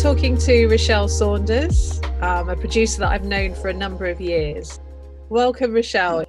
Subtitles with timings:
[0.00, 4.80] talking to Rochelle Saunders, um, a producer that I've known for a number of years.
[5.28, 6.24] Welcome, Rochelle.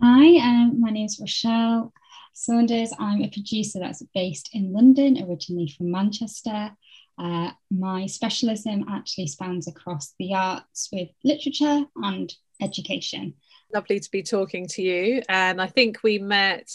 [0.00, 1.92] Hi, um, my name is Rochelle
[2.32, 2.92] Saunders.
[3.00, 6.70] I'm a producer that's based in London, originally from Manchester.
[7.18, 13.34] Uh, my specialism actually spans across the arts with literature and education.
[13.74, 15.22] Lovely to be talking to you.
[15.28, 16.70] And I think we met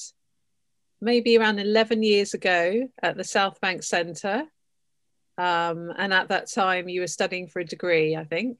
[0.99, 4.47] maybe around 11 years ago at the South Bank Centre.
[5.41, 8.59] Um, and at that time, you were studying for a degree, I think.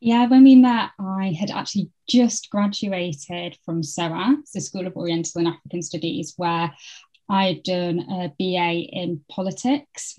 [0.00, 5.38] Yeah, when we met, I had actually just graduated from SOAS, the School of Oriental
[5.38, 6.72] and African Studies, where
[7.28, 10.18] I'd done a BA in politics.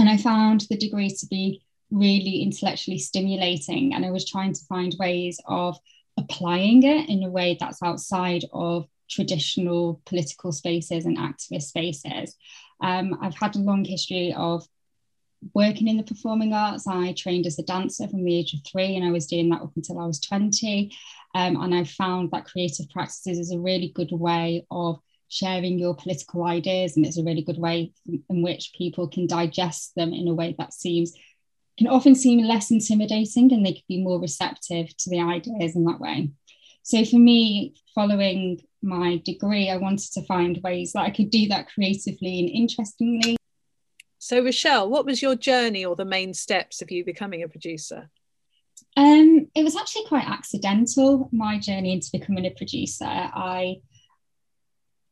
[0.00, 3.94] And I found the degree to be really intellectually stimulating.
[3.94, 5.78] And I was trying to find ways of
[6.18, 12.34] applying it in a way that's outside of traditional political spaces and activist spaces.
[12.80, 14.66] Um, I've had a long history of
[15.54, 16.86] working in the performing arts.
[16.86, 19.62] I trained as a dancer from the age of three, and I was doing that
[19.62, 20.92] up until I was 20.
[21.34, 25.94] Um, and I found that creative practices is a really good way of sharing your
[25.94, 30.28] political ideas, and it's a really good way in which people can digest them in
[30.28, 31.12] a way that seems
[31.76, 35.84] can often seem less intimidating and they could be more receptive to the ideas in
[35.84, 36.30] that way.
[36.82, 41.48] So for me, following my degree, I wanted to find ways that I could do
[41.48, 43.36] that creatively and interestingly.
[44.26, 48.10] So, Rochelle, what was your journey or the main steps of you becoming a producer?
[48.96, 53.04] Um, it was actually quite accidental, my journey into becoming a producer.
[53.04, 53.82] I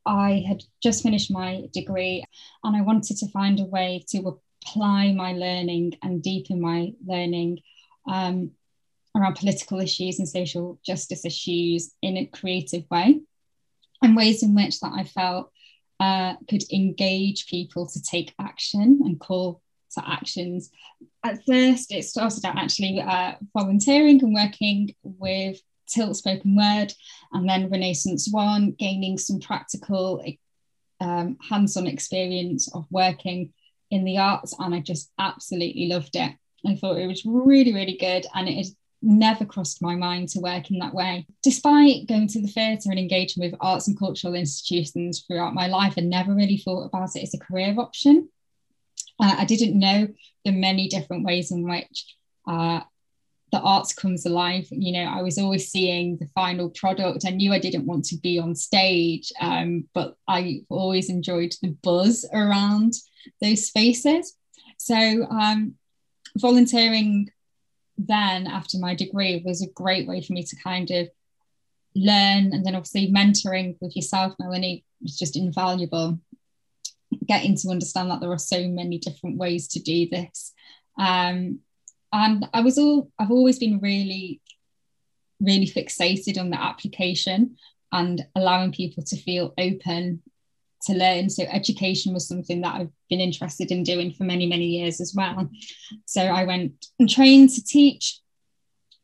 [0.05, 2.25] I had just finished my degree
[2.65, 7.59] and I wanted to find a way to apply my learning and deepen my learning
[8.09, 8.51] um,
[9.15, 13.21] around political issues and social justice issues in a creative way
[14.01, 15.53] and ways in which that I felt
[15.99, 19.61] uh, could engage people to take action and call
[19.93, 20.69] to actions.
[21.23, 26.93] At first, it started out actually uh, volunteering and working with Tilt Spoken Word
[27.31, 30.23] and then Renaissance One, gaining some practical
[30.99, 33.53] um, hands on experience of working
[33.91, 34.53] in the arts.
[34.59, 36.33] And I just absolutely loved it.
[36.67, 38.25] I thought it was really, really good.
[38.33, 41.27] And it is never crossed my mind to work in that way.
[41.43, 45.93] Despite going to the theatre and engaging with arts and cultural institutions throughout my life,
[45.97, 48.29] I never really thought about it as a career option.
[49.19, 50.07] Uh, I didn't know
[50.43, 52.15] the many different ways in which
[52.47, 52.81] uh,
[53.51, 54.67] the arts comes alive.
[54.71, 57.25] You know, I was always seeing the final product.
[57.25, 61.69] I knew I didn't want to be on stage, um, but I always enjoyed the
[61.83, 62.93] buzz around
[63.41, 64.35] those spaces.
[64.77, 65.75] So, um,
[66.37, 67.29] volunteering
[67.97, 71.09] then after my degree was a great way for me to kind of
[71.95, 76.19] learn and then obviously mentoring with yourself melanie was just invaluable.
[77.25, 80.53] Getting to understand that there are so many different ways to do this.
[80.99, 81.59] Um,
[82.15, 84.41] and i was all i've always been really
[85.41, 87.57] really fixated on the application
[87.91, 90.21] and allowing people to feel open
[90.85, 91.29] to learn.
[91.29, 95.13] So education was something that I've been interested in doing for many, many years as
[95.15, 95.49] well.
[96.05, 98.19] So I went and trained to teach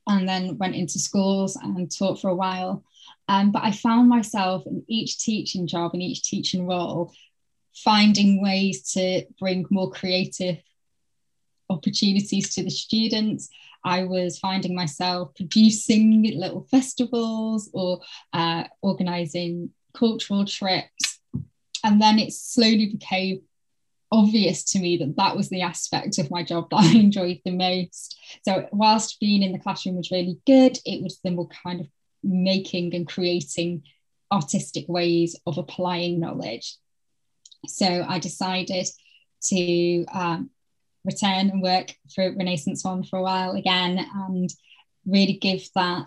[0.08, 2.84] and then went into schools and taught for a while.
[3.28, 7.14] Um, but I found myself in each teaching job and each teaching role
[7.74, 10.58] finding ways to bring more creative
[11.70, 13.50] opportunities to the students.
[13.84, 18.02] I was finding myself producing little festivals or
[18.34, 21.11] uh, organizing cultural trips
[21.84, 23.42] and then it slowly became
[24.12, 27.52] obvious to me that that was the aspect of my job that I enjoyed the
[27.52, 28.20] most.
[28.46, 31.88] So, whilst being in the classroom was really good, it was the more kind of
[32.24, 33.84] making and creating
[34.32, 36.76] artistic ways of applying knowledge.
[37.68, 38.88] So, I decided
[39.44, 40.50] to um,
[41.04, 44.50] return and work for Renaissance One for a while again and
[45.06, 46.06] really give that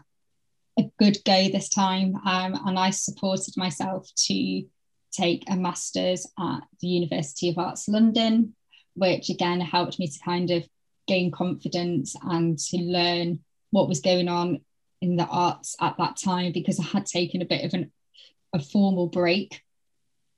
[0.79, 2.17] a good go this time.
[2.25, 4.65] Um, and I supported myself to
[5.15, 8.55] take a master's at the University of Arts London,
[8.95, 10.67] which again helped me to kind of
[11.07, 13.41] gain confidence and to learn
[13.71, 14.61] what was going on
[15.01, 17.93] in the arts at that time because I had taken a bit of an,
[18.53, 19.61] a formal break.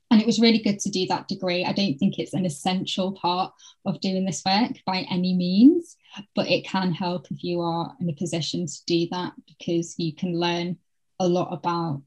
[0.09, 1.65] And it was really good to do that degree.
[1.65, 3.53] I don't think it's an essential part
[3.85, 5.97] of doing this work by any means,
[6.33, 10.13] but it can help if you are in a position to do that because you
[10.13, 10.77] can learn
[11.19, 12.01] a lot about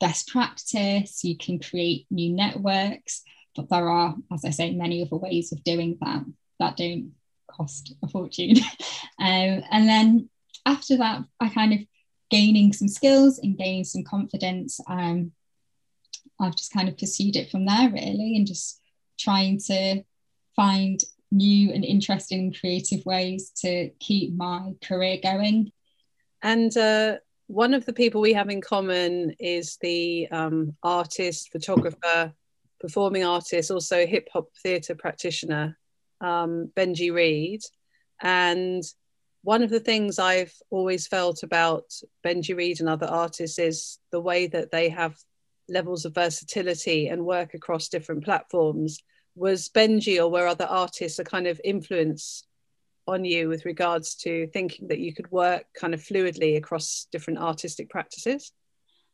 [0.00, 3.22] best practice, you can create new networks,
[3.56, 6.24] but there are, as I say, many other ways of doing that
[6.60, 7.12] that don't
[7.48, 8.56] cost a fortune.
[9.18, 10.28] um, and then
[10.66, 11.80] after that, I kind of
[12.30, 14.80] gaining some skills and gaining some confidence.
[14.88, 15.32] Um,
[16.40, 18.80] I've just kind of pursued it from there really and just
[19.18, 20.02] trying to
[20.56, 21.00] find
[21.30, 25.72] new and interesting creative ways to keep my career going.
[26.42, 32.32] And uh, one of the people we have in common is the um, artist, photographer,
[32.80, 35.76] performing artist, also hip hop theatre practitioner,
[36.20, 37.60] um, Benji Reid.
[38.22, 38.82] And
[39.42, 41.84] one of the things I've always felt about
[42.24, 45.16] Benji Reid and other artists is the way that they have
[45.68, 49.02] levels of versatility and work across different platforms.
[49.34, 52.44] Was Benji or were other artists a kind of influence
[53.06, 57.38] on you with regards to thinking that you could work kind of fluidly across different
[57.38, 58.52] artistic practices?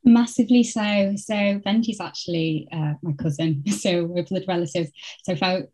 [0.05, 1.15] Massively so.
[1.17, 4.91] So Benji's actually uh, my cousin, so we're blood relatives.
[5.25, 5.67] So I felt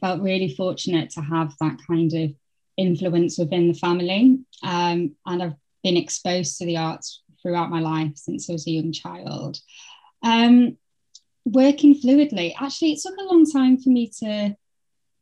[0.00, 2.30] felt really fortunate to have that kind of
[2.76, 8.12] influence within the family, um, and I've been exposed to the arts throughout my life
[8.16, 9.58] since I was a young child.
[10.22, 10.76] Um,
[11.44, 14.56] working fluidly, actually, it took a long time for me to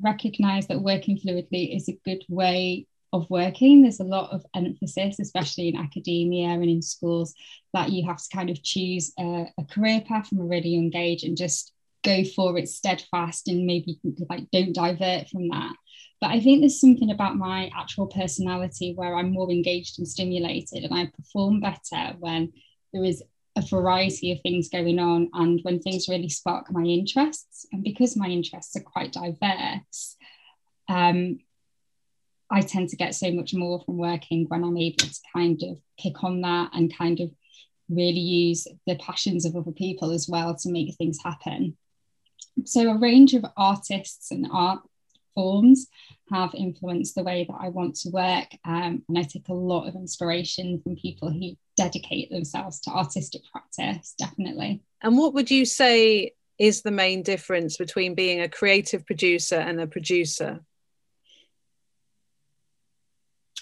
[0.03, 3.83] recognize that working fluidly is a good way of working.
[3.83, 7.35] There's a lot of emphasis, especially in academia and in schools,
[7.73, 10.95] that you have to kind of choose a, a career path from a really young
[10.95, 13.99] age and just go for it steadfast and maybe
[14.29, 15.75] like don't divert from that.
[16.21, 20.85] But I think there's something about my actual personality where I'm more engaged and stimulated
[20.85, 22.53] and I perform better when
[22.93, 23.23] there is
[23.57, 28.17] a variety of things going on and when things really spark my interests and because
[28.17, 30.17] my interests are quite diverse
[30.89, 31.39] um,
[32.51, 35.79] i tend to get so much more from working when i'm able to kind of
[35.99, 37.31] pick on that and kind of
[37.89, 41.77] really use the passions of other people as well to make things happen.
[42.65, 44.81] So a range of artists and art
[45.35, 45.87] forms
[46.31, 48.49] have influenced the way that I want to work.
[48.65, 53.43] Um, and I take a lot of inspiration from people who dedicate themselves to artistic
[53.51, 54.83] practice, definitely.
[55.03, 59.81] And what would you say is the main difference between being a creative producer and
[59.81, 60.61] a producer?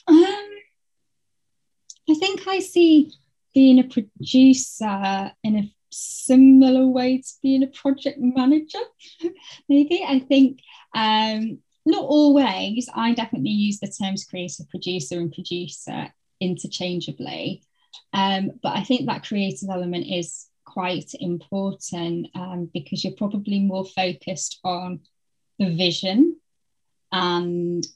[0.07, 0.17] Um,
[2.09, 3.13] I think I see
[3.55, 8.79] being a producer in a similar way to being a project manager.
[9.69, 10.61] Maybe I think
[10.95, 12.89] um, not always.
[12.95, 17.63] I definitely use the terms creative producer and producer interchangeably.
[18.13, 23.85] Um, but I think that creative element is quite important um, because you're probably more
[23.85, 25.01] focused on
[25.59, 26.37] the vision
[27.11, 27.87] and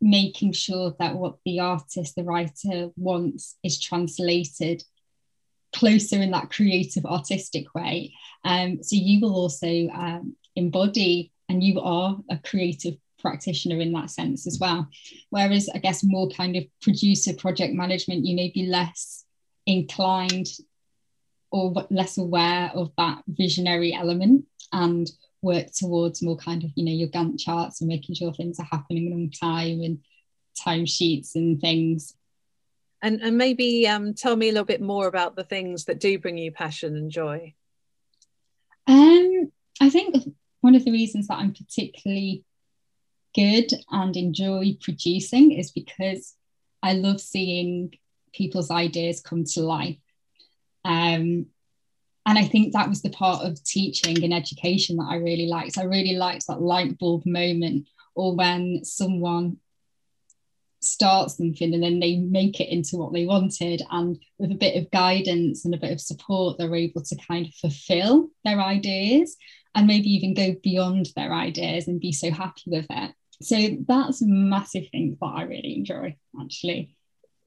[0.00, 4.82] making sure that what the artist, the writer wants is translated
[5.78, 8.14] closer in that creative artistic way.
[8.44, 14.10] Um, so you will also um, embody and you are a creative practitioner in that
[14.10, 14.88] sense as well.
[15.30, 19.24] Whereas I guess more kind of producer project management, you may be less
[19.66, 20.48] inclined
[21.50, 25.10] or less aware of that visionary element and
[25.42, 28.68] work towards more kind of, you know, your Gantt charts and making sure things are
[28.70, 29.98] happening on time and
[30.58, 32.14] timesheets and things.
[33.06, 36.18] And, and maybe um, tell me a little bit more about the things that do
[36.18, 37.54] bring you passion and joy.
[38.88, 40.16] Um, I think
[40.60, 42.42] one of the reasons that I'm particularly
[43.32, 46.34] good and enjoy producing is because
[46.82, 47.94] I love seeing
[48.34, 49.98] people's ideas come to life.
[50.84, 51.46] Um,
[52.26, 55.78] and I think that was the part of teaching and education that I really liked.
[55.78, 59.58] I really liked that light bulb moment, or when someone
[60.86, 63.82] starts something and then they make it into what they wanted.
[63.90, 67.46] And with a bit of guidance and a bit of support, they're able to kind
[67.46, 69.36] of fulfill their ideas
[69.74, 74.22] and maybe even go beyond their ideas and be so happy with it so that's
[74.22, 76.96] a massive thing that I really enjoy actually.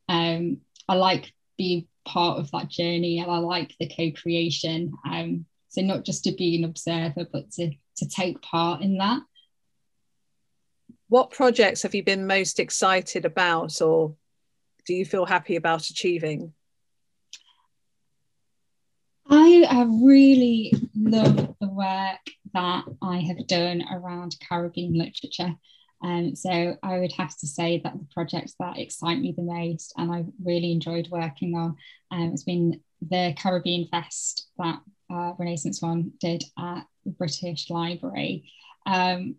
[0.07, 4.93] Um, I like being part of that journey and I like the co-creation.
[5.09, 9.21] Um, so not just to be an observer, but to to take part in that.
[11.09, 14.15] What projects have you been most excited about or
[14.85, 16.53] do you feel happy about achieving?
[19.69, 22.19] I really loved the work
[22.53, 25.55] that I have done around Caribbean literature.
[26.03, 29.93] Um, so I would have to say that the projects that excite me the most
[29.97, 31.75] and I really enjoyed working on
[32.11, 34.79] um, has been the Caribbean Fest that
[35.11, 38.49] uh, Renaissance One did at the British Library.
[38.85, 39.35] Um,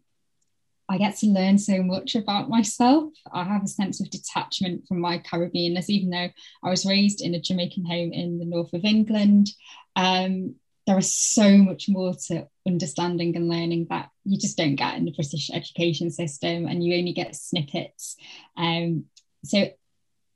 [0.91, 3.13] I get to learn so much about myself.
[3.33, 6.29] I have a sense of detachment from my Caribbeanness, even though
[6.65, 9.51] I was raised in a Jamaican home in the north of England.
[9.95, 10.57] Um,
[10.89, 15.05] there is so much more to understanding and learning that you just don't get in
[15.05, 18.17] the British education system, and you only get snippets.
[18.57, 19.05] Um,
[19.45, 19.69] so,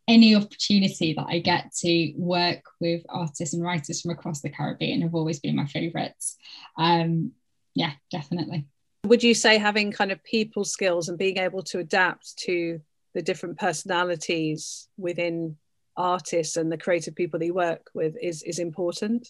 [0.06, 5.02] any opportunity that I get to work with artists and writers from across the Caribbean
[5.02, 6.36] have always been my favourites.
[6.78, 7.32] Um,
[7.74, 8.66] yeah, definitely.
[9.04, 12.80] Would you say having kind of people skills and being able to adapt to
[13.14, 15.56] the different personalities within
[15.96, 19.28] artists and the creative people they work with is is important?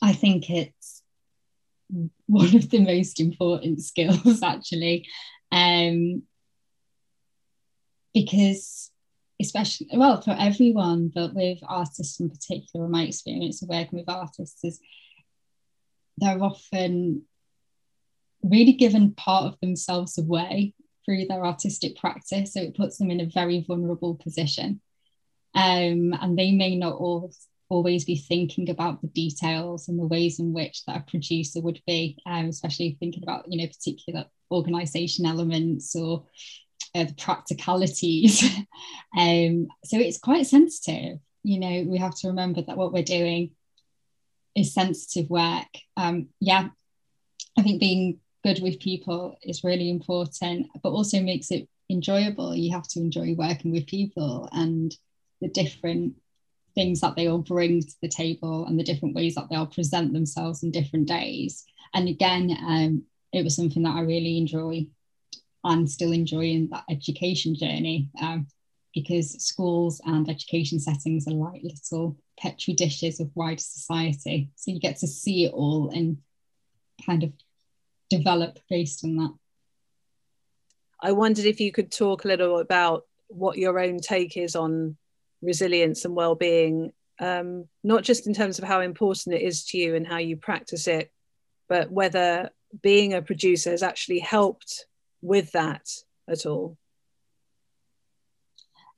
[0.00, 1.02] I think it's
[2.26, 5.06] one of the most important skills actually.
[5.50, 6.22] Um,
[8.14, 8.90] because
[9.40, 14.64] especially well for everyone but with artists in particular my experience of working with artists
[14.64, 14.80] is
[16.16, 17.22] they're often
[18.42, 20.74] really given part of themselves away
[21.04, 24.80] through their artistic practice so it puts them in a very vulnerable position
[25.54, 27.32] um, and they may not all,
[27.68, 31.80] always be thinking about the details and the ways in which that a producer would
[31.86, 36.24] be um, especially thinking about you know particular organization elements or
[36.94, 38.42] uh, the practicalities.
[39.16, 41.18] um, so it's quite sensitive.
[41.42, 43.50] You know, we have to remember that what we're doing
[44.54, 45.68] is sensitive work.
[45.96, 46.68] Um, yeah,
[47.58, 52.54] I think being good with people is really important, but also makes it enjoyable.
[52.54, 54.94] You have to enjoy working with people and
[55.40, 56.14] the different
[56.76, 60.12] things that they all bring to the table and the different ways that they'll present
[60.12, 61.64] themselves in different days.
[61.92, 64.86] And again, um, it was something that I really enjoy
[65.64, 68.46] and still enjoying that education journey um,
[68.94, 74.50] because schools and education settings are like little petri dishes of wider society.
[74.54, 76.18] So you get to see it all and
[77.04, 77.32] kind of
[78.10, 79.34] develop based on that.
[81.00, 84.96] I wondered if you could talk a little about what your own take is on
[85.42, 89.94] resilience and well-being, um, not just in terms of how important it is to you
[89.94, 91.10] and how you practice it,
[91.68, 92.50] but whether
[92.82, 94.86] being a producer has actually helped
[95.22, 95.88] with that
[96.28, 96.76] at all?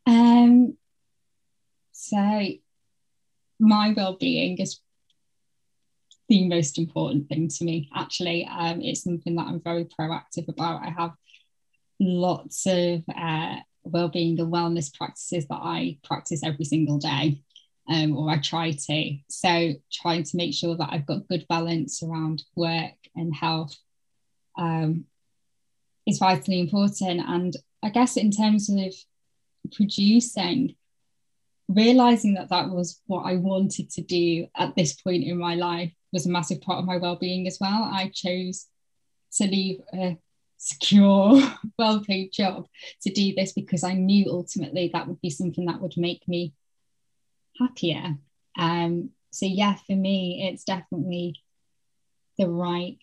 [0.07, 0.77] Um,
[1.93, 2.17] so,
[3.61, 4.81] my well-being is
[6.29, 7.89] the most important thing to me.
[7.95, 10.83] Actually, um, it's something that I'm very proactive about.
[10.83, 11.13] I have
[11.99, 17.43] lots of uh, well-being and wellness practices that I practice every single day.
[17.91, 19.17] Um, or I try to.
[19.31, 23.75] So, trying to make sure that I've got good balance around work and health
[24.59, 25.07] um,
[26.07, 27.23] is vitally important.
[27.27, 28.93] And I guess in terms of
[29.73, 30.77] producing,
[31.69, 35.93] realizing that that was what I wanted to do at this point in my life
[36.13, 37.85] was a massive part of my well-being as well.
[37.93, 38.67] I chose
[39.33, 40.19] to leave a
[40.57, 41.41] secure,
[41.79, 42.67] well-paid job
[43.03, 46.55] to do this because I knew ultimately that would be something that would make me
[47.59, 48.17] happier.
[48.59, 51.37] Um, so yeah, for me, it's definitely
[52.39, 52.99] the right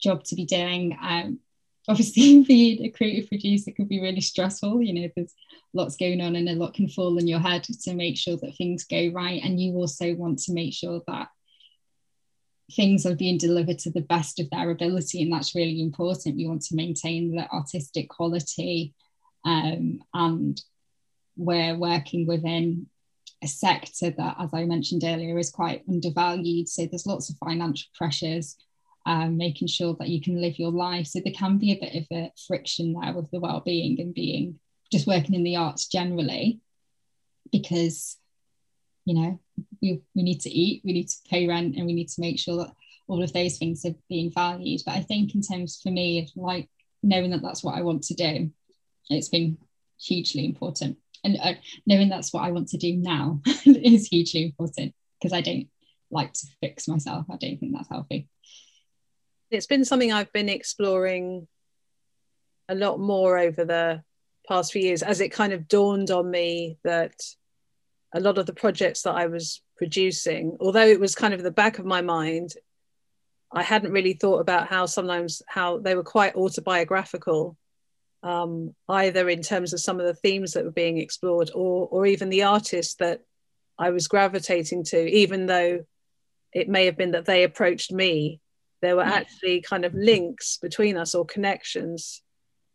[0.00, 0.96] job to be doing.
[1.00, 1.40] Um,
[1.88, 5.34] obviously being a creative producer can be really stressful you know there's
[5.72, 8.56] lots going on and a lot can fall in your head to make sure that
[8.56, 11.28] things go right and you also want to make sure that
[12.74, 16.48] things are being delivered to the best of their ability and that's really important you
[16.48, 18.92] want to maintain the artistic quality
[19.44, 20.60] um, and
[21.36, 22.86] we're working within
[23.44, 27.88] a sector that as i mentioned earlier is quite undervalued so there's lots of financial
[27.94, 28.56] pressures
[29.06, 31.06] um, making sure that you can live your life.
[31.06, 34.58] So there can be a bit of a friction there with the well-being and being
[34.90, 36.60] just working in the arts generally,
[37.50, 38.16] because
[39.04, 39.40] you know
[39.80, 42.38] we, we need to eat, we need to pay rent, and we need to make
[42.38, 42.72] sure that
[43.08, 44.82] all of those things are being valued.
[44.84, 46.68] But I think in terms for me, like
[47.02, 48.50] knowing that that's what I want to do,
[49.08, 49.58] it's been
[50.00, 50.98] hugely important.
[51.24, 51.54] And uh,
[51.86, 55.68] knowing that's what I want to do now is hugely important because I don't
[56.10, 57.26] like to fix myself.
[57.30, 58.28] I don't think that's healthy
[59.50, 61.46] it's been something I've been exploring
[62.68, 64.02] a lot more over the
[64.48, 67.14] past few years as it kind of dawned on me that
[68.14, 71.50] a lot of the projects that I was producing, although it was kind of the
[71.50, 72.52] back of my mind,
[73.52, 77.56] I hadn't really thought about how sometimes how they were quite autobiographical,
[78.22, 82.06] um, either in terms of some of the themes that were being explored or or
[82.06, 83.20] even the artists that
[83.78, 85.84] I was gravitating to, even though
[86.52, 88.40] it may have been that they approached me.
[88.82, 92.22] There were actually kind of links between us or connections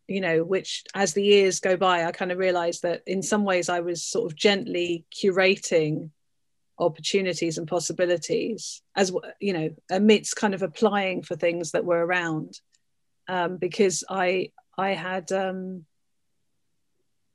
[0.08, 3.46] you know which as the years go by i kind of realized that in some
[3.46, 6.10] ways i was sort of gently curating
[6.82, 12.60] opportunities and possibilities as you know amidst kind of applying for things that were around.
[13.28, 15.86] Um, because i i had um,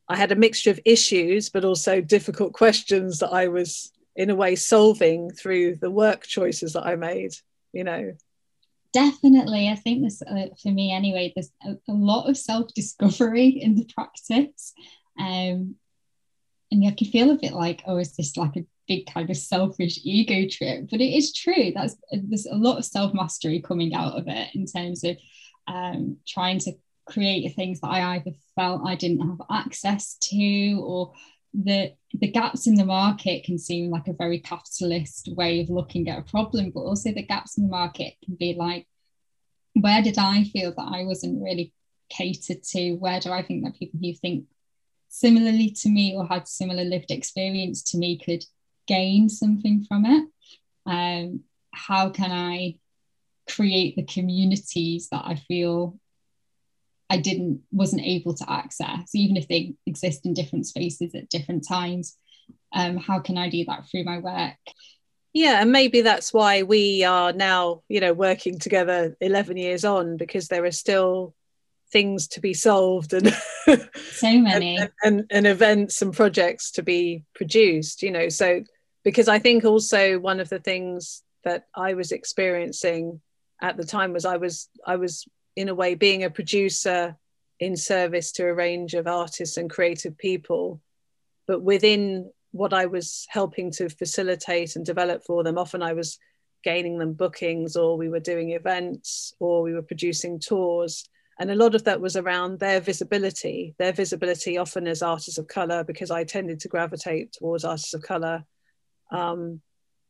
[0.08, 4.34] i had a mixture of issues but also difficult questions that i was in a
[4.34, 7.32] way solving through the work choices that i made
[7.76, 8.12] you know.
[8.92, 9.68] Definitely.
[9.68, 13.84] I think this uh, for me anyway there's a, a lot of self-discovery in the
[13.94, 14.72] practice.
[15.18, 15.76] Um
[16.72, 19.36] and I can feel a bit like oh is this like a big kind of
[19.36, 24.14] selfish ego trip but it is true that's there's a lot of self-mastery coming out
[24.14, 25.16] of it in terms of
[25.68, 26.72] um, trying to
[27.06, 31.12] create things that I either felt I didn't have access to or
[31.54, 36.08] the the gaps in the market can seem like a very capitalist way of looking
[36.08, 38.86] at a problem, but also the gaps in the market can be like,
[39.74, 41.72] where did I feel that I wasn't really
[42.10, 42.94] catered to?
[42.94, 44.44] Where do I think that people who think
[45.08, 48.44] similarly to me or had similar lived experience to me could
[48.86, 50.28] gain something from it?
[50.86, 51.40] Um,
[51.72, 52.76] how can I
[53.48, 55.98] create the communities that I feel
[57.08, 61.66] I didn't wasn't able to access, even if they exist in different spaces at different
[61.66, 62.16] times.
[62.72, 64.56] Um, how can I do that through my work?
[65.32, 70.16] Yeah, and maybe that's why we are now, you know, working together 11 years on
[70.16, 71.34] because there are still
[71.92, 73.32] things to be solved and
[74.10, 78.28] so many and, and, and events and projects to be produced, you know.
[78.28, 78.64] So
[79.06, 83.20] because I think also one of the things that I was experiencing
[83.62, 87.16] at the time was I was I was in a way being a producer
[87.60, 90.82] in service to a range of artists and creative people
[91.46, 96.18] but within what i was helping to facilitate and develop for them often i was
[96.62, 101.08] gaining them bookings or we were doing events or we were producing tours.
[101.38, 105.46] And a lot of that was around their visibility their visibility often as artists of
[105.46, 108.44] color because i tended to gravitate towards artists of color
[109.10, 109.60] um,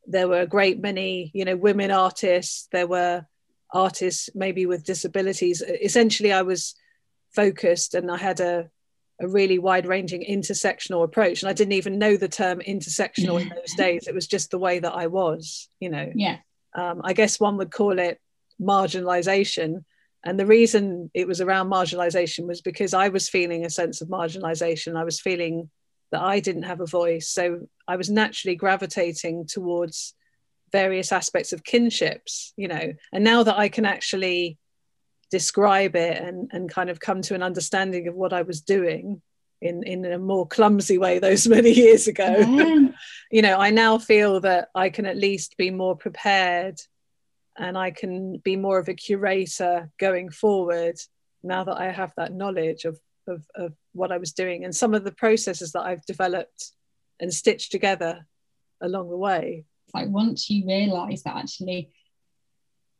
[0.06, 2.68] there were a great many you know women artists.
[2.72, 3.26] There were
[3.72, 5.62] artists maybe with disabilities.
[5.62, 6.74] Essentially i was
[7.34, 8.70] focused and i had a,
[9.20, 11.42] a really wide ranging intersectional approach.
[11.42, 14.06] And i didn't even know the term intersectional in those days.
[14.06, 16.10] It was just the way that i was you know.
[16.14, 16.38] Yeah.
[16.74, 18.20] Um, i guess one would call it
[18.60, 19.84] marginalization.
[20.24, 24.08] And the reason it was around marginalization was because i was feeling a sense of
[24.08, 24.96] marginalization.
[24.96, 25.70] I was feeling
[26.12, 30.14] that i didn't have a voice so i was naturally gravitating towards
[30.72, 34.58] various aspects of kinships you know and now that i can actually
[35.30, 39.20] describe it and, and kind of come to an understanding of what i was doing
[39.60, 42.44] in in a more clumsy way those many years ago yeah.
[42.44, 42.94] Mm.
[43.30, 46.78] you know i now feel that i can at least be more prepared
[47.56, 50.96] and i can be more of a curator going forward
[51.42, 54.94] now that i have that knowledge of of, of what i was doing and some
[54.94, 56.72] of the processes that i've developed
[57.20, 58.26] and stitched together
[58.80, 61.90] along the way like once you realize that actually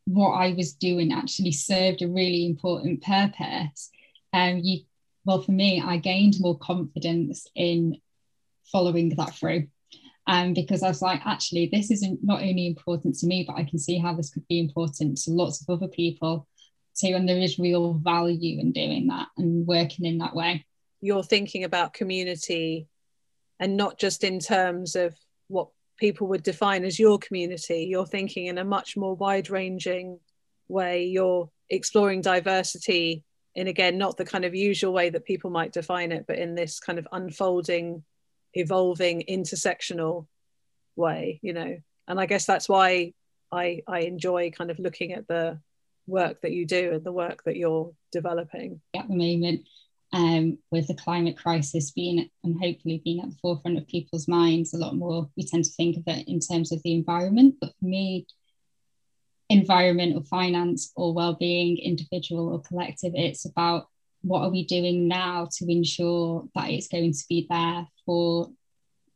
[0.07, 3.91] what I was doing actually served a really important purpose,
[4.33, 4.83] um, you
[5.25, 8.01] well for me, I gained more confidence in
[8.73, 9.67] following that through.
[10.29, 13.63] Um, because I was like, actually, this isn't not only important to me, but I
[13.63, 16.49] can see how this could be important to lots of other people
[16.99, 17.15] too.
[17.15, 20.65] And there is real value in doing that and working in that way.
[21.07, 22.89] You're thinking about community
[23.61, 25.15] and not just in terms of
[25.47, 27.87] what people would define as your community.
[27.89, 30.19] You're thinking in a much more wide ranging
[30.69, 31.05] way.
[31.05, 33.23] You're exploring diversity
[33.55, 36.57] in, again, not the kind of usual way that people might define it, but in
[36.57, 38.03] this kind of unfolding,
[38.55, 40.27] evolving, intersectional
[40.97, 41.79] way, you know.
[42.09, 43.15] And I guess that's why
[43.53, 45.61] I, I enjoy kind of looking at the
[46.07, 48.81] work that you do and the work that you're developing.
[48.95, 49.67] At the moment,
[50.13, 54.73] um, with the climate crisis being and hopefully being at the forefront of people's minds
[54.73, 57.57] a lot more, we tend to think of it in terms of the environment.
[57.61, 58.27] But for me,
[59.49, 63.89] environment or finance or well-being, individual or collective, it's about
[64.23, 68.51] what are we doing now to ensure that it's going to be there for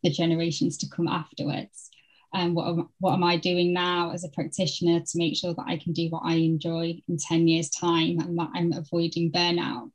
[0.02, 1.90] the generations to come afterwards.
[2.32, 5.66] And what am, what am I doing now as a practitioner to make sure that
[5.66, 9.90] I can do what I enjoy in 10 years' time and that I'm avoiding burnout?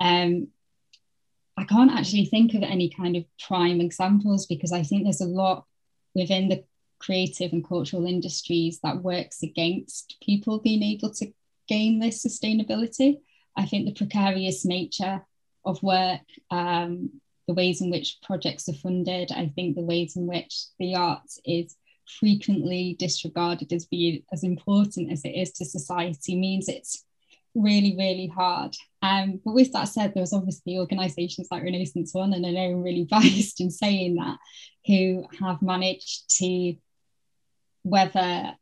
[0.00, 0.48] Um,
[1.56, 5.26] I can't actually think of any kind of prime examples because I think there's a
[5.26, 5.64] lot
[6.14, 6.64] within the
[7.00, 11.32] creative and cultural industries that works against people being able to
[11.68, 13.18] gain this sustainability.
[13.56, 15.22] I think the precarious nature
[15.64, 20.26] of work, um, the ways in which projects are funded, I think the ways in
[20.26, 21.76] which the arts is
[22.20, 27.04] frequently disregarded as being as important as it is to society means it's
[27.62, 28.74] really, really hard.
[29.02, 32.82] Um, but with that said, there's obviously organisations like Renaissance One, and I know I'm
[32.82, 34.38] really biased in saying that,
[34.86, 36.74] who have managed to
[37.84, 38.54] weather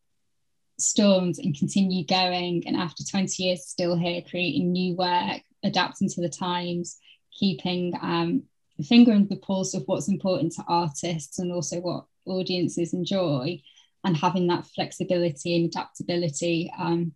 [0.78, 2.64] storms and continue going.
[2.66, 6.98] And after 20 years, still here creating new work, adapting to the times,
[7.32, 8.44] keeping um,
[8.78, 13.62] the finger on the pulse of what's important to artists and also what audiences enjoy,
[14.04, 16.72] and having that flexibility and adaptability.
[16.78, 17.12] Um,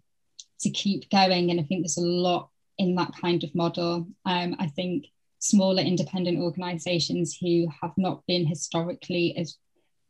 [0.60, 1.50] to keep going.
[1.50, 4.06] And I think there's a lot in that kind of model.
[4.24, 5.06] Um, I think
[5.38, 9.56] smaller independent organisations who have not been historically as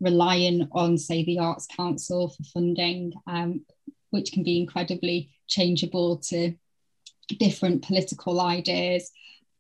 [0.01, 3.65] reliant on, say, the Arts Council for funding, um,
[4.11, 6.55] which can be incredibly changeable to
[7.39, 9.11] different political ideas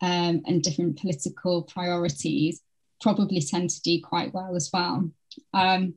[0.00, 2.62] um, and different political priorities
[3.00, 5.10] probably tend to do quite well as well.
[5.54, 5.94] Um,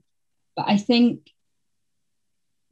[0.56, 1.30] but I think,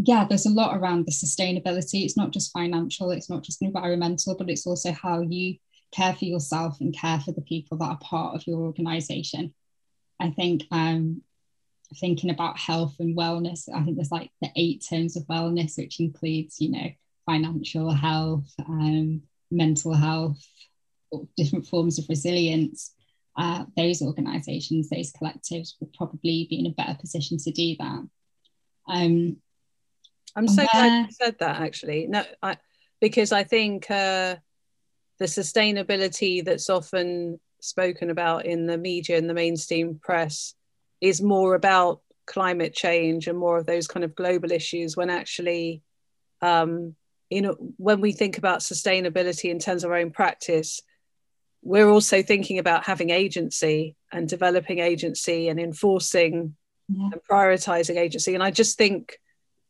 [0.04, 2.04] yeah, there's a lot around the sustainability.
[2.04, 5.58] It's not just financial, it's not just environmental, but it's also how you
[5.92, 9.54] care for yourself and care for the people that are part of your organization.
[10.20, 11.22] I think um,
[12.00, 16.00] thinking about health and wellness, I think there's like the eight terms of wellness, which
[16.00, 16.90] includes, you know,
[17.26, 20.44] financial health, um, mental health,
[21.38, 22.94] different forms of resilience.
[23.38, 28.08] Uh, those organizations, those collectives would probably be in a better position to do that.
[28.88, 29.38] Um,
[30.36, 32.08] I'm so glad you said that actually.
[32.08, 32.58] No, I,
[33.00, 34.38] because I think uh,
[35.20, 40.56] the sustainability that's often spoken about in the media and the mainstream press
[41.00, 45.82] is more about climate change and more of those kind of global issues when actually
[46.42, 46.96] um,
[47.30, 50.82] you know when we think about sustainability in terms of our own practice
[51.64, 56.56] we're also thinking about having agency and developing agency and enforcing
[56.90, 57.10] yeah.
[57.12, 59.20] and prioritizing agency and i just think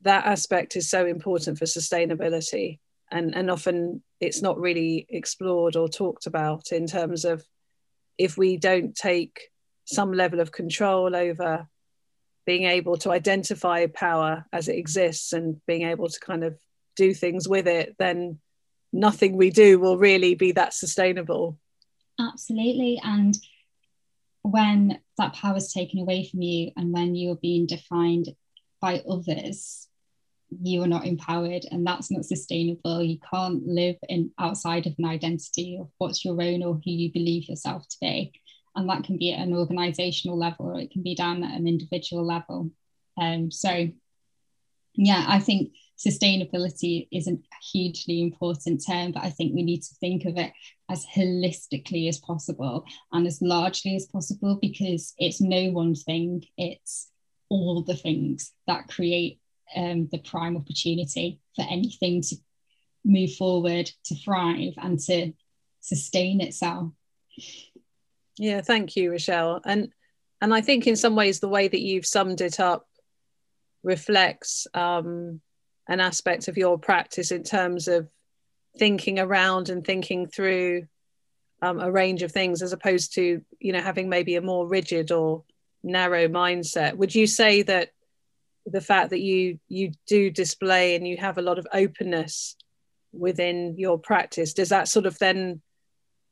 [0.03, 2.79] that aspect is so important for sustainability
[3.11, 7.43] and and often it's not really explored or talked about in terms of
[8.17, 9.49] if we don't take
[9.85, 11.67] some level of control over
[12.45, 16.57] being able to identify power as it exists and being able to kind of
[16.95, 18.39] do things with it then
[18.93, 21.57] nothing we do will really be that sustainable.
[22.19, 22.99] Absolutely.
[23.03, 23.37] And
[24.43, 28.29] when that power is taken away from you and when you're being defined
[28.81, 29.87] by others
[30.61, 33.01] you are not empowered and that's not sustainable.
[33.01, 37.11] You can't live in outside of an identity of what's your own or who you
[37.11, 38.33] believe yourself to be.
[38.75, 41.67] And that can be at an organizational level or it can be down at an
[41.67, 42.71] individual level.
[43.17, 43.89] Um, so
[44.95, 47.37] yeah i think sustainability is a
[47.71, 50.51] hugely important term but i think we need to think of it
[50.89, 57.09] as holistically as possible and as largely as possible because it's no one thing it's
[57.49, 59.39] all the things that create
[59.75, 62.35] um, the prime opportunity for anything to
[63.03, 65.33] move forward, to thrive, and to
[65.79, 66.91] sustain itself.
[68.37, 69.61] Yeah, thank you, Rochelle.
[69.65, 69.89] And
[70.41, 72.87] and I think in some ways the way that you've summed it up
[73.83, 75.41] reflects um,
[75.87, 78.09] an aspect of your practice in terms of
[78.77, 80.87] thinking around and thinking through
[81.61, 85.11] um, a range of things as opposed to you know having maybe a more rigid
[85.11, 85.43] or
[85.83, 87.91] narrow mindset would you say that
[88.71, 92.55] the fact that you you do display and you have a lot of openness
[93.13, 95.61] within your practice does that sort of then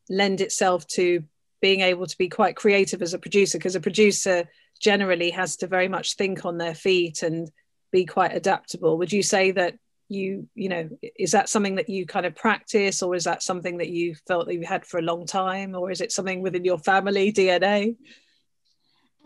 [0.10, 1.24] lend itself to
[1.62, 3.58] being able to be quite creative as a producer?
[3.58, 4.48] Because a producer
[4.80, 7.50] generally has to very much think on their feet and
[7.92, 8.98] be quite adaptable.
[8.98, 9.76] Would you say that
[10.12, 13.78] you you know is that something that you kind of practice or is that something
[13.78, 16.66] that you felt that you had for a long time or is it something within
[16.66, 17.96] your family dna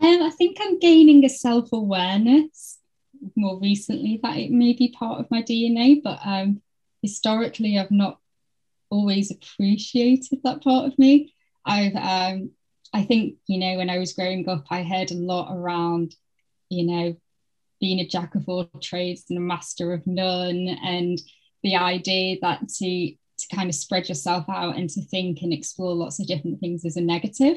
[0.02, 2.80] um, i think i'm gaining a self-awareness
[3.36, 6.60] more recently that it may be part of my DNA, but um,
[7.02, 8.18] historically I've not
[8.90, 11.34] always appreciated that part of me.
[11.64, 12.50] I've um,
[12.92, 16.14] I think you know when I was growing up, I heard a lot around
[16.68, 17.16] you know
[17.80, 21.20] being a jack of all trades and a master of none, and
[21.62, 25.92] the idea that to to kind of spread yourself out and to think and explore
[25.92, 27.56] lots of different things is a negative,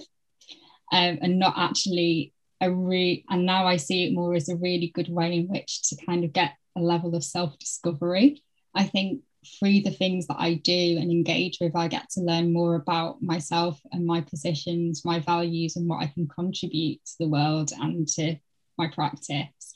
[0.92, 4.92] um, and not actually a re and now I see it more as a really
[4.94, 8.44] good way in which to kind of get a level of self-discovery.
[8.76, 9.22] I think
[9.60, 13.22] through the things that I do and engage with, I get to learn more about
[13.22, 18.08] myself and my positions, my values, and what I can contribute to the world and
[18.10, 18.38] to
[18.78, 19.74] my practice.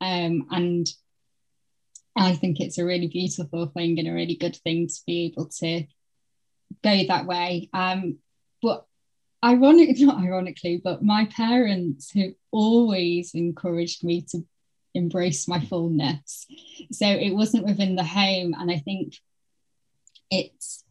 [0.00, 0.86] Um, and
[2.16, 5.48] I think it's a really beautiful thing and a really good thing to be able
[5.60, 5.84] to
[6.82, 7.68] go that way.
[7.72, 8.18] Um,
[8.62, 8.86] but
[9.44, 14.44] ironic, not ironically, but my parents who always encouraged me to
[14.94, 16.46] embrace my fullness.
[16.90, 18.54] So it wasn't within the home.
[18.58, 19.14] And I think
[20.30, 20.84] it's,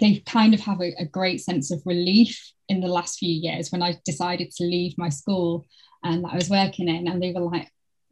[0.00, 3.70] they kind of have a, a great sense of relief in the last few years
[3.70, 5.66] when I decided to leave my school
[6.02, 7.08] and that I was working in.
[7.08, 7.70] And they were like,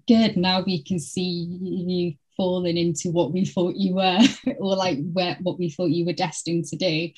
[0.09, 4.19] good, now we can see you falling into what we thought you were,
[4.59, 7.11] or like where, what we thought you were destined to do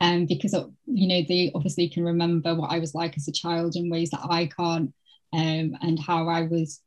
[0.00, 0.54] um, because
[0.86, 4.10] you know they obviously can remember what I was like as a child in ways
[4.10, 4.92] that I can't,
[5.32, 6.80] um, and how I was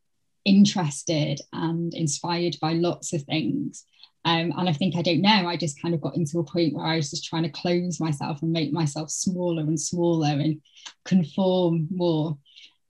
[0.46, 3.86] interested and inspired by lots of things.
[4.26, 5.48] Um, and I think I don't know.
[5.48, 8.00] I just kind of got into a point where I was just trying to close
[8.00, 10.62] myself and make myself smaller and smaller and
[11.06, 12.38] conform more.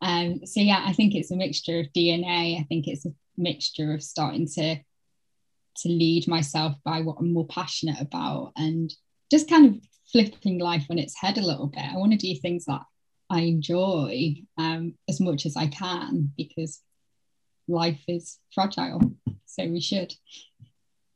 [0.02, 2.60] Um, so yeah, I think it's a mixture of DNA.
[2.60, 4.78] I think it's a mixture of starting to
[5.78, 8.94] to lead myself by what I'm more passionate about and
[9.32, 11.82] just kind of flipping life on its head a little bit.
[11.84, 12.82] I want to do things that
[13.30, 16.82] I enjoy um, as much as I can because
[17.68, 19.14] life is fragile.
[19.46, 20.14] So we should.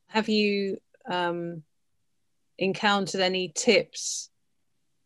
[0.07, 0.77] Have you
[1.09, 1.63] um,
[2.57, 4.29] encountered any tips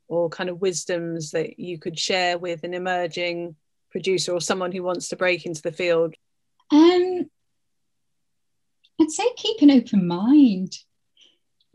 [0.08, 3.56] or kind of wisdoms that you could share with an emerging
[3.92, 6.16] producer or someone who wants to break into the field?
[6.72, 7.30] Um,
[9.00, 10.78] I'd say keep an open mind.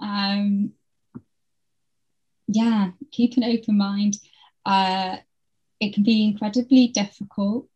[0.00, 0.72] Um,
[2.48, 4.16] yeah, keep an open mind.
[4.64, 5.16] Uh,
[5.80, 7.68] it can be incredibly difficult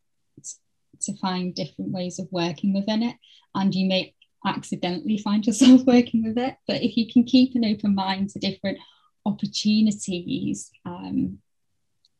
[1.02, 3.16] to find different ways of working within it,
[3.54, 4.14] and you may
[4.46, 6.56] accidentally find yourself working with it.
[6.66, 8.78] But if you can keep an open mind to different
[9.26, 11.38] opportunities, um,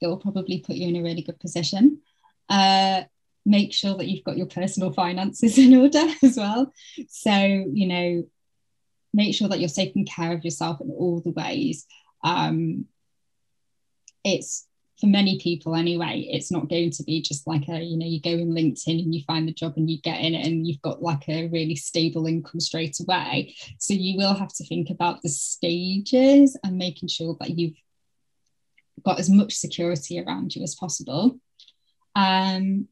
[0.00, 2.00] it will probably put you in a really good position.
[2.48, 3.04] Uh,
[3.46, 6.72] make sure that you've got your personal finances in order as well.
[7.08, 8.24] So, you know,
[9.12, 11.86] make sure that you're taking care of yourself in all the ways.
[12.22, 12.86] Um,
[14.24, 14.66] it's
[15.00, 18.20] for many people anyway, it's not going to be just like a, you know, you
[18.20, 20.82] go in LinkedIn and you find the job and you get in it and you've
[20.82, 23.54] got like a really stable income straight away.
[23.78, 27.76] So you will have to think about the stages and making sure that you've
[29.02, 31.38] got as much security around you as possible.
[32.14, 32.88] Um,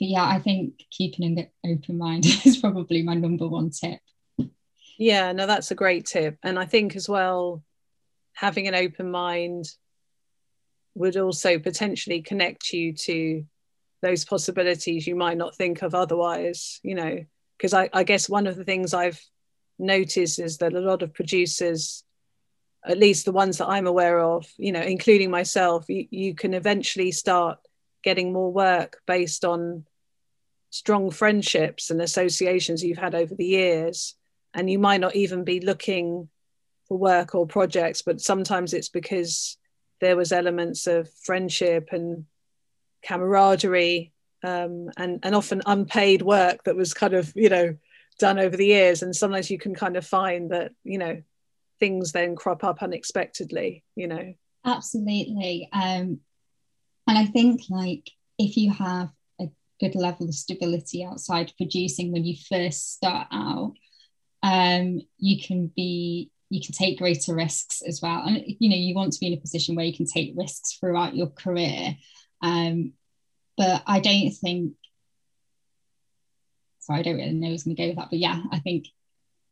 [0.00, 4.00] yeah, I think keeping an open mind is probably my number one tip.
[4.98, 6.38] Yeah, no, that's a great tip.
[6.42, 7.62] And I think as well,
[8.34, 9.66] having an open mind
[10.94, 13.44] would also potentially connect you to
[14.02, 17.24] those possibilities you might not think of otherwise you know
[17.56, 19.20] because I, I, guess one of the things i've
[19.78, 22.04] noticed is that a lot of producers
[22.84, 26.54] at least the ones that i'm aware of you know including myself you, you can
[26.54, 27.58] eventually start
[28.08, 29.84] getting more work based on
[30.70, 34.14] strong friendships and associations you've had over the years.
[34.54, 36.30] And you might not even be looking
[36.88, 39.58] for work or projects but sometimes it's because
[40.00, 42.24] there was elements of friendship and
[43.04, 47.76] camaraderie um, and and often unpaid work that was kind of you know
[48.18, 49.02] done over the years.
[49.02, 51.22] And sometimes you can kind of find that you know
[51.78, 54.34] things then crop up unexpectedly you know.
[54.64, 55.68] Absolutely.
[55.72, 56.20] Um,
[57.08, 59.48] and i think like if you have a
[59.80, 63.74] good level of stability outside producing when you first start out
[64.42, 68.22] um, you can be you can take greater risks as well.
[68.24, 70.74] And you know, you want to be in a position where you can take risks
[70.74, 71.96] throughout your career.
[72.40, 72.92] Um,
[73.56, 74.74] but I don't think
[76.80, 78.10] sorry, I don't really know who's gonna go with that.
[78.10, 78.86] But yeah, I think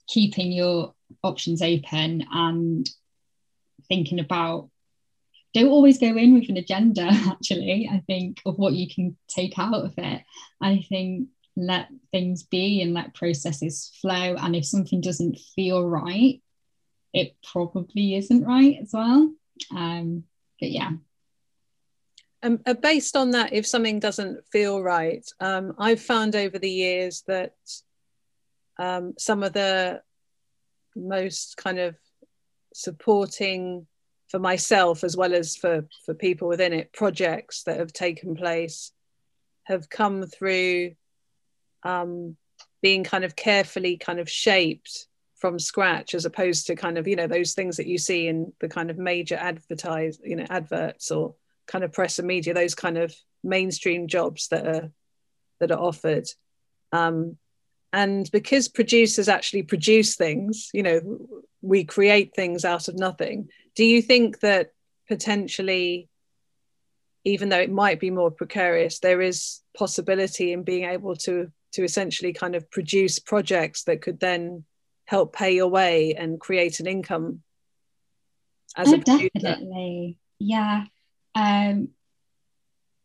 [0.09, 2.89] keeping your options open and
[3.89, 4.71] thinking about
[5.59, 9.59] don't always go in with an agenda actually i think of what you can take
[9.59, 10.23] out of it
[10.61, 16.43] i think let things be and let processes flow and if something doesn't feel right
[17.17, 19.33] it probably isn't right as well.
[19.75, 20.25] Um,
[20.61, 20.91] but yeah.
[22.43, 26.71] Um, uh, based on that, if something doesn't feel right, um, I've found over the
[26.71, 27.55] years that
[28.79, 30.03] um, some of the
[30.95, 31.97] most kind of
[32.75, 33.87] supporting
[34.29, 38.93] for myself as well as for for people within it projects that have taken place
[39.65, 40.93] have come through
[41.83, 42.37] um,
[42.83, 47.17] being kind of carefully kind of shaped from scratch as opposed to kind of you
[47.17, 51.11] know those things that you see in the kind of major advertise you know adverts
[51.11, 51.35] or
[51.67, 54.91] kind of press and media those kind of mainstream jobs that are
[55.61, 56.29] that are offered.
[56.93, 57.37] Um,
[57.93, 61.01] and because producers actually produce things you know
[61.63, 64.73] we create things out of nothing do you think that
[65.07, 66.09] potentially
[67.25, 71.85] even though it might be more precarious there is possibility in being able to to
[71.85, 74.65] essentially kind of produce projects that could then
[75.05, 77.43] help pay your way and create an income
[78.77, 79.31] as oh, a producer.
[79.39, 80.19] definitely.
[80.39, 80.85] Yeah.
[81.35, 81.89] Um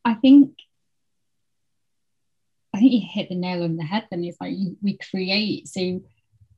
[0.03, 0.55] i think
[2.73, 4.23] i think you hit the nail on the head then.
[4.23, 6.01] It's like we create so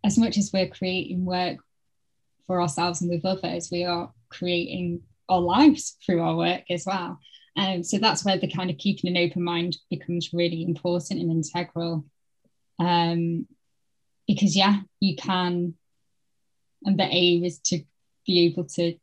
[0.04, 1.58] as much as we're creating work
[2.47, 7.19] for ourselves and with others we are creating our lives through our work as well.
[7.56, 11.32] Um, so that's where the kind of keeping an open mind becomes really important and
[11.32, 12.06] integral.
[12.79, 13.47] Um,
[14.27, 15.73] because yeah you can
[16.86, 17.84] and the aim is to
[18.25, 18.95] be able to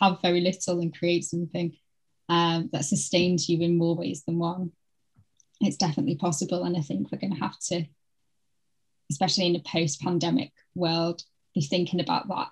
[0.00, 1.76] have very little and create something
[2.28, 4.72] um, that sustains you in more ways than one.
[5.60, 7.84] It's definitely possible and i think we're going to have to
[9.10, 11.22] especially in a post-pandemic world
[11.60, 12.48] be thinking about that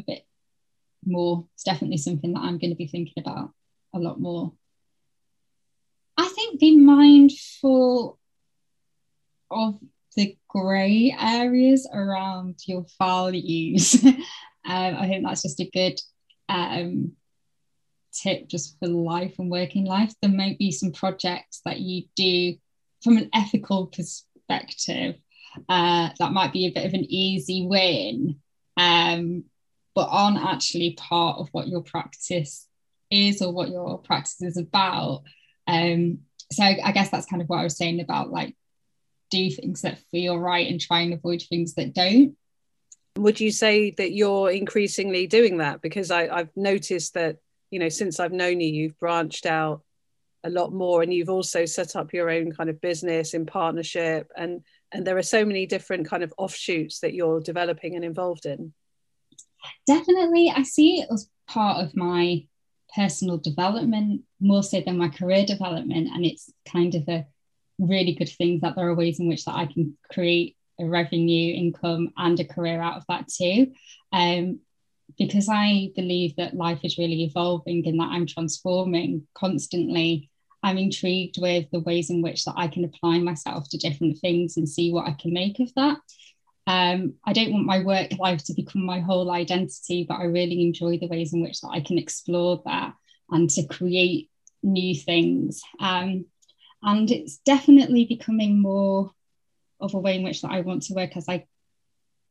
[0.00, 0.24] a bit
[1.04, 3.50] more it's definitely something that i'm going to be thinking about
[3.94, 4.52] a lot more
[6.16, 8.18] i think be mindful
[9.50, 9.78] of
[10.16, 14.02] the grey areas around your values.
[14.04, 14.16] um,
[14.64, 16.00] I think that's just a good
[16.48, 17.12] um,
[18.12, 20.12] tip just for life and working life.
[20.20, 22.56] There might be some projects that you do
[23.02, 25.16] from an ethical perspective
[25.68, 28.36] uh, that might be a bit of an easy win,
[29.14, 29.44] um,
[29.94, 32.66] but aren't actually part of what your practice
[33.10, 35.22] is or what your practice is about.
[35.66, 36.20] Um,
[36.52, 38.56] so I, I guess that's kind of what I was saying about like
[39.30, 42.36] do things that feel right and try and avoid things that don't.
[43.16, 45.82] Would you say that you're increasingly doing that?
[45.82, 47.36] Because I, I've noticed that,
[47.70, 49.82] you know, since I've known you, you've branched out
[50.44, 54.30] a lot more and you've also set up your own kind of business in partnership
[54.36, 58.46] and and there are so many different kind of offshoots that you're developing and involved
[58.46, 58.72] in
[59.86, 62.44] definitely i see it as part of my
[62.94, 67.26] personal development more so than my career development and it's kind of a
[67.78, 71.54] really good thing that there are ways in which that i can create a revenue
[71.54, 73.72] income and a career out of that too
[74.12, 74.58] um,
[75.18, 80.30] because i believe that life is really evolving and that i'm transforming constantly
[80.62, 84.56] I'm intrigued with the ways in which that I can apply myself to different things
[84.56, 85.98] and see what I can make of that.
[86.70, 90.62] Um, I don't want my work life to become my whole identity, but I really
[90.62, 92.94] enjoy the ways in which that I can explore that
[93.28, 94.30] and to create
[94.62, 95.62] new things.
[95.80, 96.26] Um,
[96.80, 99.10] and it's definitely becoming more
[99.80, 101.44] of a way in which that I want to work as I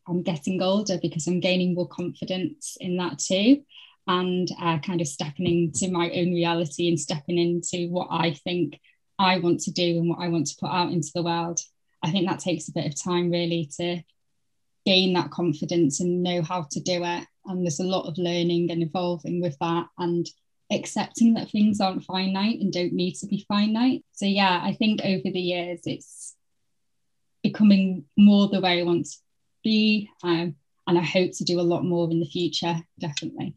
[0.08, 3.64] I'm getting older because I'm gaining more confidence in that too
[4.08, 8.80] and uh, kind of stepping into my own reality and stepping into what I think
[9.20, 11.60] I want to do and what I want to put out into the world.
[12.02, 14.02] I think that takes a bit of time really to
[14.90, 17.24] gain that confidence and know how to do it.
[17.46, 20.26] And there's a lot of learning and evolving with that and
[20.72, 24.04] accepting that things aren't finite and don't need to be finite.
[24.14, 26.36] So, yeah, I think over the years it's
[27.44, 29.18] becoming more the way I want to
[29.64, 30.10] be.
[30.24, 30.56] Um,
[30.88, 33.54] and I hope to do a lot more in the future, definitely.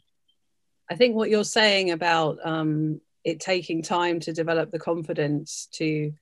[0.91, 6.13] I think what you're saying about um, it taking time to develop the confidence to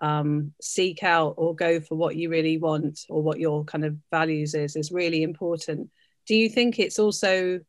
[0.00, 3.96] um, seek out or go for what you really want or what your kind of
[4.10, 5.90] values is is really important.
[6.26, 7.60] Do you think it's also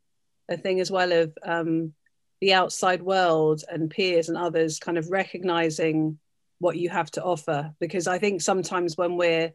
[0.50, 1.94] a thing as well of um,
[2.42, 6.20] the outside world and peers and others kind of recognizing
[6.60, 7.74] what you have to offer?
[7.80, 9.52] Because I think sometimes when we're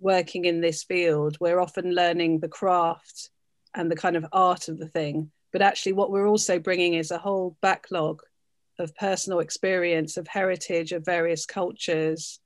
[0.00, 3.30] working in this field, we're often learning the craft
[3.74, 7.10] and the kind of art of the thing but actually what we're also bringing is
[7.10, 8.20] a whole backlog
[8.78, 12.40] of personal experience of heritage of various cultures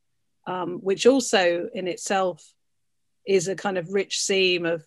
[0.47, 2.43] um, which also in itself
[3.27, 4.85] is a kind of rich seam of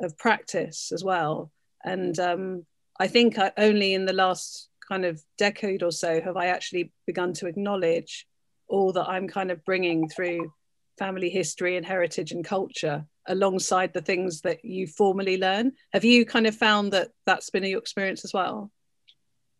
[0.00, 1.50] of practice as well
[1.84, 2.64] and um,
[3.00, 6.92] i think I, only in the last kind of decade or so have i actually
[7.06, 8.26] begun to acknowledge
[8.68, 10.52] all that i'm kind of bringing through
[10.98, 15.72] family history and heritage and culture alongside the things that you formally learn.
[15.92, 18.70] Have you kind of found that that's been your experience as well?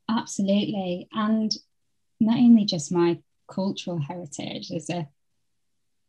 [0.09, 1.09] Absolutely.
[1.12, 1.53] And
[2.21, 3.18] not only just my
[3.49, 5.09] cultural heritage as a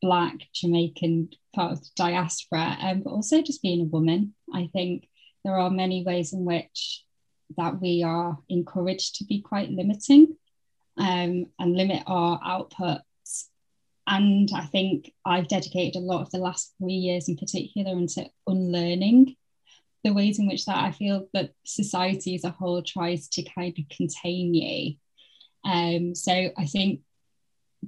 [0.02, 4.34] Black Jamaican part of the diaspora, um, but also just being a woman.
[4.54, 5.08] I think
[5.44, 7.04] there are many ways in which
[7.58, 10.38] that we are encouraged to be quite limiting
[10.98, 13.02] um, and limit our outputs.
[14.08, 18.30] and I think I've dedicated a lot of the last three years in particular into
[18.48, 19.36] unlearning
[20.04, 23.78] the ways in which that I feel that society as a whole tries to kind
[23.78, 24.96] of contain you.
[25.66, 27.02] Um, so I think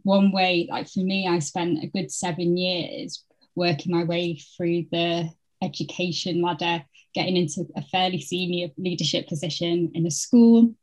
[0.04, 3.24] one way, like for me, I spent a good seven years
[3.56, 5.30] working my way through the
[5.62, 10.74] education ladder, getting into a fairly senior leadership position in a school.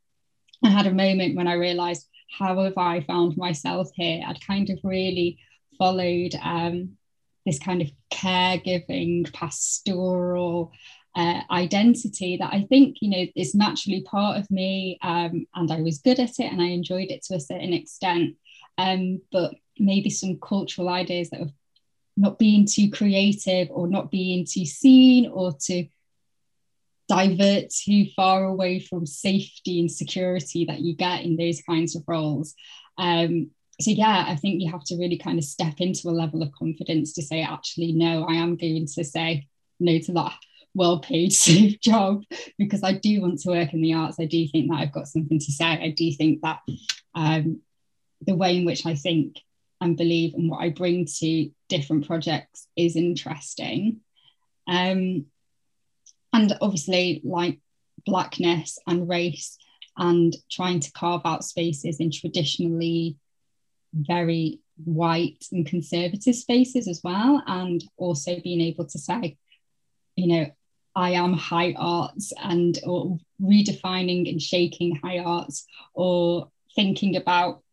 [0.63, 4.23] I had a moment when I realized how have I found myself here?
[4.25, 5.39] I'd kind of really
[5.77, 6.97] followed um,
[7.45, 10.71] this kind of caregiving, pastoral
[11.19, 14.97] uh, identity that I think, you know, is naturally part of me.
[15.01, 18.37] Um, and I was good at it and I enjoyed it to a certain extent.
[18.77, 21.51] Um, but maybe some cultural ideas that of
[22.15, 25.87] not being too creative or not being too seen or to
[27.09, 32.03] divert too far away from safety and security that you get in those kinds of
[32.07, 32.55] roles.
[32.97, 33.51] Um,
[33.81, 36.53] so yeah, I think you have to really kind of step into a level of
[36.53, 39.47] confidence to say, actually, no, I am going to say
[39.81, 40.35] no to that
[40.79, 42.23] well-paid safe job
[42.57, 44.19] because I do want to work in the arts.
[44.19, 45.65] I do think that I've got something to say.
[45.65, 46.61] I do think that
[47.13, 47.61] um,
[48.21, 49.39] the way in which I think
[49.81, 53.99] and believe and what I bring to different projects is interesting.
[54.67, 55.25] Um,
[56.31, 57.59] and obviously like
[58.05, 59.57] blackness and race
[59.97, 63.17] and trying to carve out spaces in traditionally
[63.93, 69.37] very white and conservative spaces as well, and also being able to say,
[70.15, 70.45] you know,
[70.99, 77.63] I am high arts and or redefining and shaking high arts or thinking about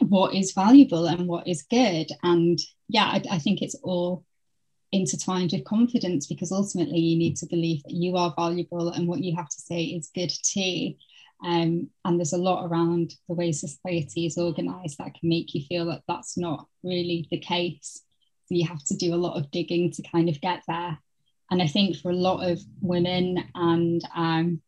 [0.00, 2.10] what is valuable and what is good.
[2.22, 2.58] And
[2.88, 4.24] yeah, I, I think it's all
[4.92, 9.22] intertwined with confidence because ultimately you need to believe that you are valuable and what
[9.22, 10.94] you have to say is good too.
[11.44, 15.64] Um, and there's a lot around the way society is organized that can make you
[15.66, 18.00] feel that that's not really the case.
[18.46, 20.98] So you have to do a lot of digging to kind of get there.
[21.50, 24.62] And I think for a lot of women and um,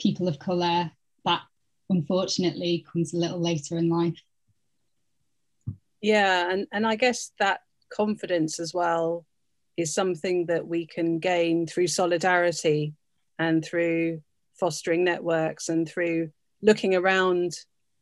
[0.00, 0.90] people of colour,
[1.24, 1.42] that
[1.90, 4.18] unfortunately comes a little later in life.
[6.00, 7.60] Yeah, and, and I guess that
[7.92, 9.26] confidence as well
[9.76, 12.94] is something that we can gain through solidarity
[13.38, 14.22] and through
[14.58, 16.30] fostering networks and through
[16.62, 17.52] looking around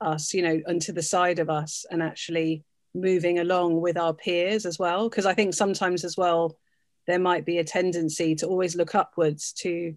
[0.01, 4.15] us, you know, and to the side of us and actually moving along with our
[4.15, 5.09] peers as well.
[5.09, 6.57] Because I think sometimes as well,
[7.07, 9.95] there might be a tendency to always look upwards to,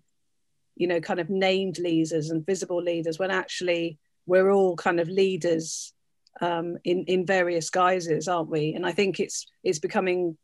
[0.75, 5.07] you know, kind of named leaders and visible leaders when actually we're all kind of
[5.07, 5.93] leaders
[6.41, 8.73] um, in in various guises, aren't we?
[8.73, 10.37] And I think it's it's becoming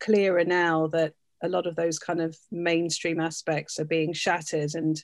[0.00, 5.02] clearer now that a lot of those kind of mainstream aspects are being shattered and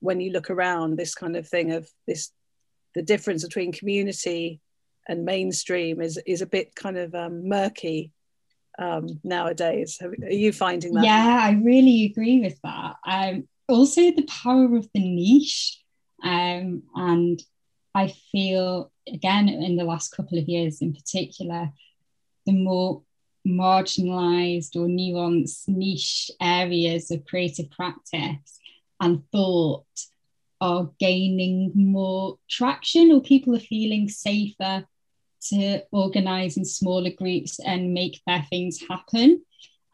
[0.00, 2.30] when you look around this kind of thing of this
[2.94, 4.60] the difference between community
[5.08, 8.12] and mainstream is is a bit kind of um, murky
[8.78, 9.98] um, nowadays.
[10.02, 11.04] Are you finding that?
[11.04, 12.96] Yeah, I really agree with that.
[13.06, 15.80] Um, also, the power of the niche,
[16.22, 17.42] um, and
[17.94, 21.70] I feel again in the last couple of years, in particular,
[22.44, 23.02] the more
[23.46, 28.58] marginalized or nuanced niche areas of creative practice
[29.00, 29.84] and thought
[30.60, 34.84] are gaining more traction or people are feeling safer
[35.50, 39.42] to organize in smaller groups and make their things happen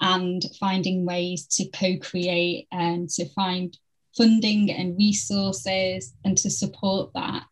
[0.00, 3.76] and finding ways to co-create and to find
[4.16, 7.44] funding and resources and to support that.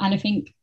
[0.00, 0.54] And i think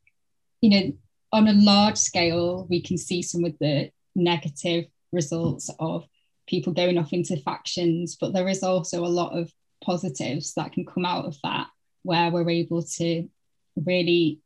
[0.62, 0.93] you know
[1.32, 6.08] on a large scale we can see some of the negative results of
[6.48, 9.52] people going off into factions but there is also a lot of
[9.84, 11.68] positives that can come out of that
[12.04, 13.28] where we're able to
[13.76, 14.39] really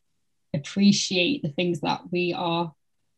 [0.53, 2.73] appreciate the things that we are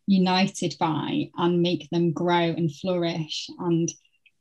[0.07, 3.49] united by and make them grow and flourish.
[3.59, 3.89] And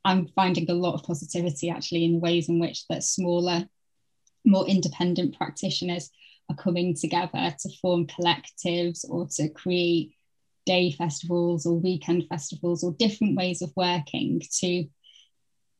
[0.03, 3.67] i'm finding a lot of positivity actually in the ways in which that smaller
[4.45, 6.09] more independent practitioners
[6.49, 10.13] are coming together to form collectives or to create
[10.65, 14.85] day festivals or weekend festivals or different ways of working to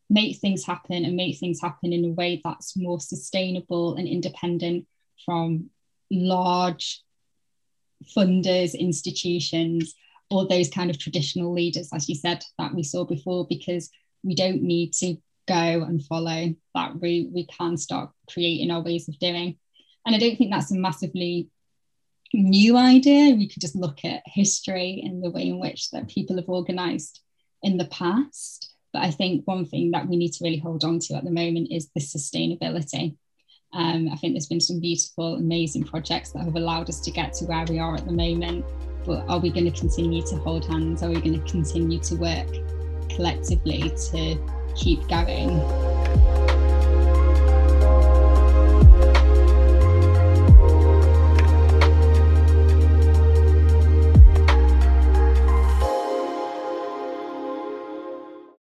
[0.09, 4.85] make things happen and make things happen in a way that's more sustainable and independent
[5.25, 5.69] from
[6.11, 7.01] large
[8.15, 9.95] funders, institutions,
[10.29, 13.89] or those kind of traditional leaders, as you said, that we saw before, because
[14.23, 17.31] we don't need to go and follow that route.
[17.31, 19.57] We can start creating our ways of doing.
[20.05, 21.49] And I don't think that's a massively
[22.33, 23.35] new idea.
[23.35, 27.19] We could just look at history and the way in which that people have organized
[27.61, 28.73] in the past.
[28.93, 31.31] But I think one thing that we need to really hold on to at the
[31.31, 33.15] moment is the sustainability.
[33.73, 37.33] Um, I think there's been some beautiful, amazing projects that have allowed us to get
[37.33, 38.65] to where we are at the moment.
[39.05, 41.03] But are we going to continue to hold hands?
[41.03, 42.47] Are we going to continue to work
[43.09, 46.40] collectively to keep going?